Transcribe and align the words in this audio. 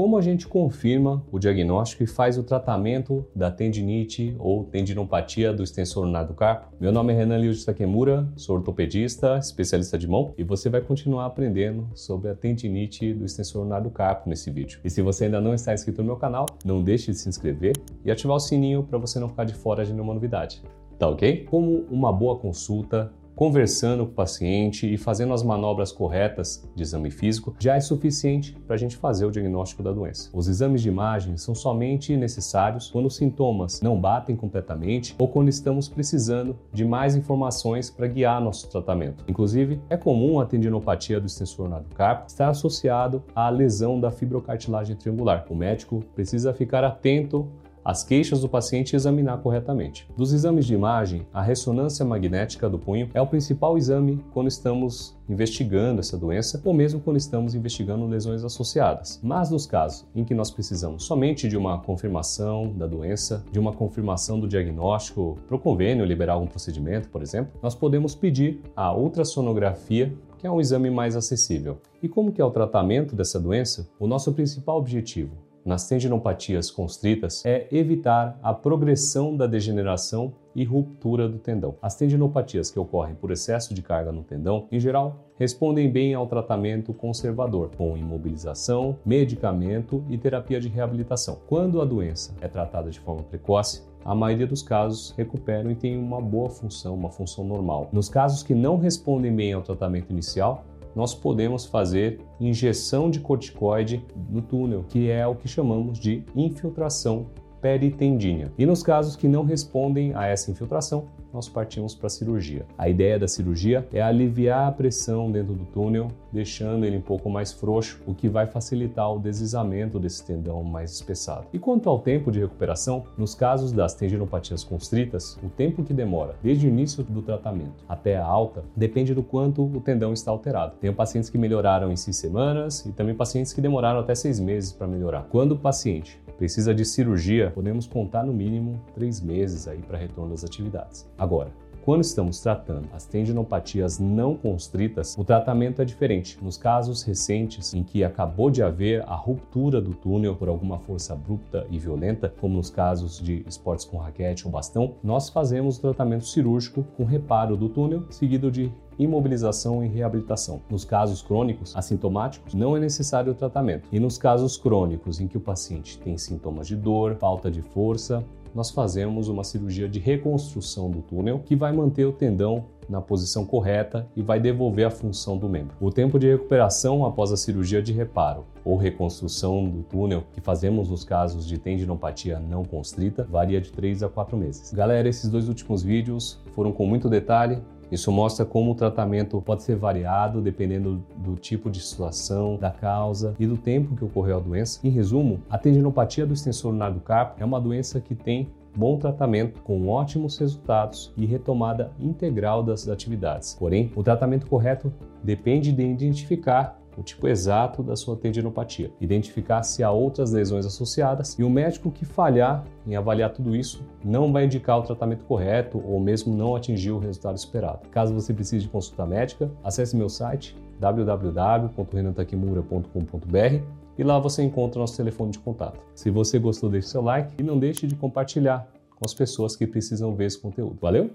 como 0.00 0.16
a 0.16 0.22
gente 0.22 0.48
confirma 0.48 1.22
o 1.30 1.38
diagnóstico 1.38 2.02
e 2.02 2.06
faz 2.06 2.38
o 2.38 2.42
tratamento 2.42 3.22
da 3.36 3.50
tendinite 3.50 4.34
ou 4.38 4.64
tendinopatia 4.64 5.52
do 5.52 5.62
extensor 5.62 6.10
carpo? 6.34 6.74
Meu 6.80 6.90
nome 6.90 7.12
é 7.12 7.16
Renan 7.16 7.36
Liu 7.36 7.52
Takemura, 7.66 8.26
sou 8.34 8.56
ortopedista, 8.56 9.36
especialista 9.36 9.98
de 9.98 10.08
mão 10.08 10.32
e 10.38 10.42
você 10.42 10.70
vai 10.70 10.80
continuar 10.80 11.26
aprendendo 11.26 11.86
sobre 11.94 12.30
a 12.30 12.34
tendinite 12.34 13.12
do 13.12 13.26
extensor 13.26 13.68
carpo 13.92 14.26
nesse 14.26 14.50
vídeo. 14.50 14.80
E 14.82 14.88
se 14.88 15.02
você 15.02 15.26
ainda 15.26 15.38
não 15.38 15.52
está 15.52 15.74
inscrito 15.74 16.00
no 16.00 16.06
meu 16.06 16.16
canal, 16.16 16.46
não 16.64 16.82
deixe 16.82 17.10
de 17.10 17.18
se 17.18 17.28
inscrever 17.28 17.74
e 18.02 18.10
ativar 18.10 18.38
o 18.38 18.40
sininho 18.40 18.82
para 18.82 18.96
você 18.96 19.20
não 19.20 19.28
ficar 19.28 19.44
de 19.44 19.52
fora 19.52 19.84
de 19.84 19.92
nenhuma 19.92 20.14
novidade. 20.14 20.62
Tá 20.98 21.08
ok? 21.08 21.44
Como 21.44 21.84
uma 21.90 22.10
boa 22.10 22.38
consulta, 22.38 23.12
conversando 23.40 24.04
com 24.04 24.12
o 24.12 24.14
paciente 24.14 24.92
e 24.92 24.98
fazendo 24.98 25.32
as 25.32 25.42
manobras 25.42 25.90
corretas 25.90 26.70
de 26.76 26.82
exame 26.82 27.10
físico 27.10 27.56
já 27.58 27.74
é 27.74 27.80
suficiente 27.80 28.52
para 28.66 28.74
a 28.74 28.78
gente 28.78 28.98
fazer 28.98 29.24
o 29.24 29.30
diagnóstico 29.30 29.82
da 29.82 29.90
doença. 29.90 30.28
Os 30.34 30.46
exames 30.46 30.82
de 30.82 30.90
imagem 30.90 31.38
são 31.38 31.54
somente 31.54 32.14
necessários 32.18 32.90
quando 32.90 33.06
os 33.06 33.16
sintomas 33.16 33.80
não 33.80 33.98
batem 33.98 34.36
completamente 34.36 35.14
ou 35.18 35.26
quando 35.26 35.48
estamos 35.48 35.88
precisando 35.88 36.54
de 36.70 36.84
mais 36.84 37.16
informações 37.16 37.88
para 37.88 38.06
guiar 38.08 38.42
nosso 38.42 38.68
tratamento. 38.68 39.24
Inclusive, 39.26 39.80
é 39.88 39.96
comum 39.96 40.38
a 40.38 40.44
tendinopatia 40.44 41.18
do 41.18 41.26
extensor 41.26 41.66
do 41.66 41.94
carpo 41.94 42.26
estar 42.26 42.50
associado 42.50 43.24
à 43.34 43.48
lesão 43.48 43.98
da 43.98 44.10
fibrocartilagem 44.10 44.96
triangular. 44.96 45.46
O 45.48 45.54
médico 45.54 46.04
precisa 46.14 46.52
ficar 46.52 46.84
atento 46.84 47.48
as 47.84 48.02
queixas 48.02 48.40
do 48.40 48.48
paciente 48.48 48.92
e 48.92 48.96
examinar 48.96 49.38
corretamente. 49.38 50.06
Dos 50.16 50.32
exames 50.32 50.66
de 50.66 50.74
imagem, 50.74 51.26
a 51.32 51.42
ressonância 51.42 52.04
magnética 52.04 52.68
do 52.68 52.78
punho 52.78 53.08
é 53.14 53.20
o 53.20 53.26
principal 53.26 53.76
exame 53.76 54.22
quando 54.32 54.48
estamos 54.48 55.18
investigando 55.28 56.00
essa 56.00 56.18
doença 56.18 56.60
ou 56.64 56.74
mesmo 56.74 57.00
quando 57.00 57.16
estamos 57.16 57.54
investigando 57.54 58.06
lesões 58.06 58.44
associadas. 58.44 59.20
Mas 59.22 59.50
nos 59.50 59.66
casos 59.66 60.06
em 60.14 60.24
que 60.24 60.34
nós 60.34 60.50
precisamos 60.50 61.04
somente 61.04 61.48
de 61.48 61.56
uma 61.56 61.78
confirmação 61.78 62.72
da 62.72 62.86
doença, 62.86 63.44
de 63.50 63.58
uma 63.58 63.72
confirmação 63.72 64.40
do 64.40 64.48
diagnóstico 64.48 65.38
para 65.46 65.56
o 65.56 65.60
convênio 65.60 66.04
liberar 66.04 66.34
algum 66.34 66.46
procedimento, 66.46 67.08
por 67.08 67.22
exemplo, 67.22 67.52
nós 67.62 67.74
podemos 67.74 68.14
pedir 68.14 68.60
a 68.74 68.92
ultrassonografia 68.94 70.12
que 70.38 70.46
é 70.46 70.50
um 70.50 70.60
exame 70.60 70.90
mais 70.90 71.16
acessível. 71.16 71.78
E 72.02 72.08
como 72.08 72.32
que 72.32 72.40
é 72.40 72.44
o 72.44 72.50
tratamento 72.50 73.14
dessa 73.14 73.38
doença? 73.38 73.86
O 73.98 74.06
nosso 74.06 74.32
principal 74.32 74.78
objetivo 74.78 75.49
nas 75.64 75.86
tendinopatias 75.86 76.70
constritas 76.70 77.44
é 77.44 77.68
evitar 77.70 78.38
a 78.42 78.52
progressão 78.54 79.36
da 79.36 79.46
degeneração 79.46 80.32
e 80.54 80.64
ruptura 80.64 81.28
do 81.28 81.38
tendão. 81.38 81.76
As 81.80 81.94
tendinopatias 81.94 82.70
que 82.70 82.78
ocorrem 82.78 83.14
por 83.14 83.30
excesso 83.30 83.72
de 83.72 83.82
carga 83.82 84.10
no 84.10 84.24
tendão, 84.24 84.66
em 84.72 84.80
geral, 84.80 85.30
respondem 85.38 85.90
bem 85.90 86.14
ao 86.14 86.26
tratamento 86.26 86.92
conservador, 86.92 87.70
com 87.76 87.96
imobilização, 87.96 88.98
medicamento 89.04 90.04
e 90.08 90.18
terapia 90.18 90.60
de 90.60 90.68
reabilitação. 90.68 91.38
Quando 91.46 91.80
a 91.80 91.84
doença 91.84 92.34
é 92.40 92.48
tratada 92.48 92.90
de 92.90 92.98
forma 93.00 93.22
precoce, 93.22 93.88
a 94.04 94.14
maioria 94.14 94.46
dos 94.46 94.62
casos 94.62 95.14
recuperam 95.16 95.70
e 95.70 95.74
tem 95.74 95.98
uma 95.98 96.20
boa 96.20 96.48
função, 96.48 96.94
uma 96.94 97.10
função 97.10 97.44
normal. 97.44 97.88
Nos 97.92 98.08
casos 98.08 98.42
que 98.42 98.54
não 98.54 98.78
respondem 98.78 99.34
bem 99.34 99.52
ao 99.52 99.62
tratamento 99.62 100.10
inicial, 100.10 100.64
nós 100.94 101.14
podemos 101.14 101.66
fazer 101.66 102.20
injeção 102.40 103.10
de 103.10 103.20
corticoide 103.20 104.04
no 104.28 104.42
túnel, 104.42 104.84
que 104.88 105.10
é 105.10 105.26
o 105.26 105.34
que 105.34 105.48
chamamos 105.48 105.98
de 105.98 106.24
infiltração 106.34 107.26
peritendínea. 107.60 108.52
E 108.58 108.64
nos 108.64 108.82
casos 108.82 109.16
que 109.16 109.28
não 109.28 109.44
respondem 109.44 110.14
a 110.14 110.26
essa 110.26 110.50
infiltração, 110.50 111.06
nós 111.32 111.48
partimos 111.48 111.94
para 111.94 112.06
a 112.06 112.10
cirurgia. 112.10 112.66
A 112.76 112.88
ideia 112.88 113.18
da 113.18 113.28
cirurgia 113.28 113.86
é 113.92 114.00
aliviar 114.00 114.68
a 114.68 114.72
pressão 114.72 115.30
dentro 115.30 115.54
do 115.54 115.64
túnel, 115.66 116.08
deixando 116.32 116.84
ele 116.84 116.96
um 116.96 117.02
pouco 117.02 117.28
mais 117.28 117.52
frouxo, 117.52 118.00
o 118.06 118.14
que 118.14 118.28
vai 118.28 118.46
facilitar 118.46 119.12
o 119.12 119.18
deslizamento 119.18 119.98
desse 119.98 120.24
tendão 120.24 120.62
mais 120.62 120.92
espessado. 120.92 121.46
E 121.52 121.58
quanto 121.58 121.88
ao 121.88 121.98
tempo 121.98 122.30
de 122.30 122.40
recuperação, 122.40 123.04
nos 123.16 123.34
casos 123.34 123.72
das 123.72 123.94
tendinopatias 123.94 124.64
constritas, 124.64 125.38
o 125.42 125.48
tempo 125.48 125.82
que 125.82 125.92
demora 125.92 126.34
desde 126.42 126.66
o 126.66 126.68
início 126.68 127.02
do 127.02 127.22
tratamento 127.22 127.84
até 127.88 128.16
a 128.16 128.24
alta 128.24 128.62
depende 128.76 129.14
do 129.14 129.22
quanto 129.22 129.64
o 129.64 129.80
tendão 129.80 130.12
está 130.12 130.30
alterado. 130.30 130.74
Tenho 130.80 130.94
pacientes 130.94 131.30
que 131.30 131.38
melhoraram 131.38 131.90
em 131.90 131.96
seis 131.96 132.16
semanas 132.16 132.84
e 132.86 132.92
também 132.92 133.14
pacientes 133.14 133.52
que 133.52 133.60
demoraram 133.60 134.00
até 134.00 134.14
seis 134.14 134.38
meses 134.38 134.72
para 134.72 134.86
melhorar. 134.86 135.26
Quando 135.30 135.52
o 135.52 135.58
paciente 135.58 136.20
precisa 136.38 136.74
de 136.74 136.86
cirurgia, 136.86 137.50
podemos 137.54 137.86
contar 137.86 138.24
no 138.24 138.32
mínimo 138.32 138.80
três 138.94 139.20
meses 139.20 139.68
aí 139.68 139.78
para 139.78 139.98
retorno 139.98 140.30
das 140.30 140.42
atividades. 140.42 141.06
Agora, 141.20 141.52
quando 141.84 142.00
estamos 142.00 142.40
tratando 142.40 142.88
as 142.94 143.04
tendinopatias 143.04 143.98
não 143.98 144.34
constritas, 144.34 145.18
o 145.18 145.24
tratamento 145.24 145.82
é 145.82 145.84
diferente. 145.84 146.38
Nos 146.42 146.56
casos 146.56 147.02
recentes 147.02 147.74
em 147.74 147.82
que 147.82 148.02
acabou 148.02 148.50
de 148.50 148.62
haver 148.62 149.02
a 149.06 149.14
ruptura 149.14 149.82
do 149.82 149.92
túnel 149.92 150.34
por 150.34 150.48
alguma 150.48 150.78
força 150.78 151.12
abrupta 151.12 151.66
e 151.68 151.78
violenta, 151.78 152.32
como 152.40 152.56
nos 152.56 152.70
casos 152.70 153.20
de 153.20 153.44
esportes 153.46 153.84
com 153.84 153.98
raquete 153.98 154.46
ou 154.46 154.50
bastão, 154.50 154.94
nós 155.04 155.28
fazemos 155.28 155.76
o 155.76 155.80
tratamento 155.82 156.24
cirúrgico 156.24 156.84
com 156.96 157.04
reparo 157.04 157.54
do 157.54 157.68
túnel, 157.68 158.06
seguido 158.08 158.50
de 158.50 158.72
imobilização 158.98 159.84
e 159.84 159.88
reabilitação. 159.88 160.62
Nos 160.70 160.86
casos 160.86 161.20
crônicos 161.20 161.76
assintomáticos, 161.76 162.54
não 162.54 162.76
é 162.76 162.80
necessário 162.80 163.32
o 163.32 163.34
tratamento. 163.34 163.88
E 163.92 164.00
nos 164.00 164.16
casos 164.16 164.56
crônicos 164.56 165.20
em 165.20 165.28
que 165.28 165.36
o 165.36 165.40
paciente 165.40 165.98
tem 165.98 166.16
sintomas 166.16 166.66
de 166.66 166.76
dor, 166.76 167.16
falta 167.16 167.50
de 167.50 167.62
força, 167.62 168.24
nós 168.54 168.70
fazemos 168.70 169.28
uma 169.28 169.44
cirurgia 169.44 169.88
de 169.88 169.98
reconstrução 169.98 170.90
do 170.90 171.02
túnel 171.02 171.40
que 171.44 171.56
vai 171.56 171.72
manter 171.72 172.04
o 172.04 172.12
tendão 172.12 172.66
na 172.88 173.00
posição 173.00 173.46
correta 173.46 174.06
e 174.16 174.22
vai 174.22 174.40
devolver 174.40 174.86
a 174.86 174.90
função 174.90 175.38
do 175.38 175.48
membro. 175.48 175.76
O 175.80 175.90
tempo 175.90 176.18
de 176.18 176.28
recuperação 176.28 177.06
após 177.06 177.30
a 177.30 177.36
cirurgia 177.36 177.80
de 177.80 177.92
reparo 177.92 178.44
ou 178.64 178.76
reconstrução 178.76 179.64
do 179.64 179.82
túnel 179.84 180.24
que 180.32 180.40
fazemos 180.40 180.88
nos 180.88 181.04
casos 181.04 181.46
de 181.46 181.56
tendinopatia 181.56 182.40
não 182.40 182.64
constrita 182.64 183.24
varia 183.30 183.60
de 183.60 183.70
3 183.70 184.02
a 184.02 184.08
4 184.08 184.36
meses. 184.36 184.72
Galera, 184.72 185.08
esses 185.08 185.30
dois 185.30 185.48
últimos 185.48 185.82
vídeos 185.82 186.40
foram 186.52 186.72
com 186.72 186.84
muito 186.86 187.08
detalhe, 187.08 187.62
isso 187.90 188.12
mostra 188.12 188.44
como 188.44 188.72
o 188.72 188.74
tratamento 188.74 189.40
pode 189.40 189.62
ser 189.62 189.76
variado 189.76 190.40
dependendo 190.40 191.02
do 191.16 191.36
tipo 191.36 191.70
de 191.70 191.80
situação, 191.80 192.56
da 192.56 192.70
causa 192.70 193.34
e 193.38 193.46
do 193.46 193.56
tempo 193.56 193.96
que 193.96 194.04
ocorreu 194.04 194.36
a 194.36 194.40
doença. 194.40 194.80
Em 194.84 194.90
resumo, 194.90 195.40
a 195.50 195.58
tendinopatia 195.58 196.26
do 196.26 196.34
extensor 196.34 196.72
lunar 196.72 196.92
do 196.92 197.00
carpo 197.00 197.34
é 197.38 197.44
uma 197.44 197.60
doença 197.60 198.00
que 198.00 198.14
tem 198.14 198.48
bom 198.76 198.96
tratamento 198.96 199.60
com 199.62 199.88
ótimos 199.88 200.38
resultados 200.38 201.12
e 201.16 201.26
retomada 201.26 201.92
integral 201.98 202.62
das 202.62 202.88
atividades. 202.88 203.56
Porém, 203.58 203.90
o 203.96 204.02
tratamento 204.02 204.46
correto 204.46 204.92
depende 205.22 205.72
de 205.72 205.82
identificar 205.82 206.79
o 206.96 207.02
tipo 207.02 207.28
exato 207.28 207.82
da 207.82 207.94
sua 207.96 208.16
tendinopatia, 208.16 208.90
identificar 209.00 209.62
se 209.62 209.82
há 209.82 209.90
outras 209.90 210.32
lesões 210.32 210.66
associadas 210.66 211.38
e 211.38 211.44
o 211.44 211.50
médico 211.50 211.90
que 211.90 212.04
falhar 212.04 212.62
em 212.86 212.94
avaliar 212.96 213.32
tudo 213.32 213.56
isso 213.56 213.82
não 214.04 214.30
vai 214.32 214.44
indicar 214.44 214.78
o 214.78 214.82
tratamento 214.82 215.24
correto 215.24 215.82
ou 215.84 215.98
mesmo 216.00 216.36
não 216.36 216.56
atingir 216.56 216.90
o 216.90 216.98
resultado 216.98 217.36
esperado. 217.36 217.88
Caso 217.90 218.14
você 218.14 218.34
precise 218.34 218.64
de 218.64 218.70
consulta 218.70 219.06
médica, 219.06 219.50
acesse 219.62 219.96
meu 219.96 220.08
site 220.08 220.56
www.renantakimura.com.br 220.78 223.64
e 223.98 224.04
lá 224.04 224.18
você 224.18 224.42
encontra 224.42 224.80
nosso 224.80 224.96
telefone 224.96 225.32
de 225.32 225.38
contato. 225.38 225.78
Se 225.94 226.08
você 226.10 226.38
gostou, 226.38 226.70
deixe 226.70 226.88
seu 226.88 227.02
like 227.02 227.34
e 227.38 227.42
não 227.42 227.58
deixe 227.58 227.86
de 227.86 227.94
compartilhar 227.94 228.66
com 228.90 229.04
as 229.04 229.12
pessoas 229.12 229.54
que 229.54 229.66
precisam 229.66 230.14
ver 230.14 230.24
esse 230.26 230.38
conteúdo. 230.38 230.78
Valeu? 230.80 231.10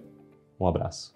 Um 0.59 0.67
abraço. 0.67 1.14